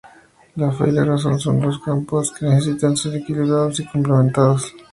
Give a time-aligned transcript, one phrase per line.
[0.55, 4.73] La fe y la razón son dos campos que necesitan ser equilibrados y complementados.